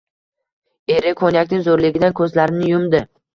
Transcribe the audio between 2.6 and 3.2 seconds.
yumdi.